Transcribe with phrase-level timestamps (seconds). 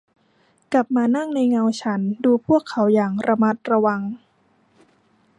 [0.73, 4.01] กลับมานั่งในเงาฉันดูพวกเขาอย่างระมัดระวัง